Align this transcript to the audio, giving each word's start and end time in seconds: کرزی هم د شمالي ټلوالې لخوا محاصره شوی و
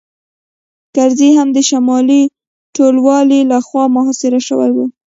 کرزی 0.95 1.29
هم 1.37 1.47
د 1.53 1.57
شمالي 1.69 2.21
ټلوالې 2.75 3.39
لخوا 3.51 3.83
محاصره 3.95 4.39
شوی 4.47 4.69
و 4.73 4.77